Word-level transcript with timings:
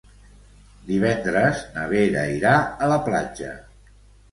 Divendres 0.87 1.61
na 1.77 1.85
Vera 1.93 2.25
irà 2.39 2.57
a 2.65 2.91
la 2.95 3.01
platja. 3.11 3.55